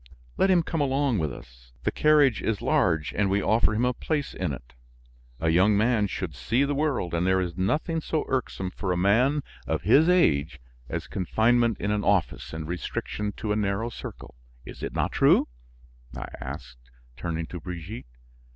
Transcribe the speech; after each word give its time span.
Let 0.35 0.49
him 0.49 0.63
come 0.63 0.81
along 0.81 1.19
with 1.19 1.31
us; 1.31 1.73
the 1.83 1.91
carriage 1.91 2.41
is 2.41 2.59
large 2.59 3.13
and 3.13 3.29
we 3.29 3.39
offer 3.39 3.75
him 3.75 3.85
a 3.85 3.93
place 3.93 4.33
in 4.33 4.51
it. 4.51 4.73
A 5.39 5.51
young 5.51 5.77
man 5.77 6.07
should 6.07 6.33
see 6.33 6.63
the 6.63 6.73
world 6.73 7.13
and 7.13 7.27
there 7.27 7.39
is 7.39 7.55
nothing 7.55 8.01
so 8.01 8.25
irksome 8.27 8.71
for 8.71 8.91
a 8.91 8.97
man 8.97 9.43
of 9.67 9.83
his 9.83 10.09
age 10.09 10.59
as 10.89 11.05
confinement 11.05 11.77
in 11.79 11.91
an 11.91 12.03
office 12.03 12.51
and 12.51 12.67
restriction 12.67 13.31
to 13.33 13.51
a 13.51 13.55
narrow 13.55 13.89
circle. 13.91 14.33
Is 14.65 14.81
it 14.81 14.93
not 14.93 15.11
true?" 15.11 15.47
I 16.17 16.29
asked, 16.41 16.89
turning 17.15 17.45
to 17.45 17.59
Brigitte. 17.59 18.05